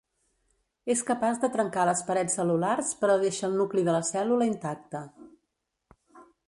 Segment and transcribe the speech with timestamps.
[0.93, 5.03] És capaç de trencar les parets cel·lulars, però deixa el nucli de la cèl·lula intacte.